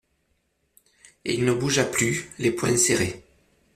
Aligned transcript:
Et 1.25 1.35
il 1.35 1.45
ne 1.45 1.53
bougea 1.53 1.83
plus, 1.85 2.31
les 2.39 2.51
poings 2.51 2.75
serrés. 2.75 3.23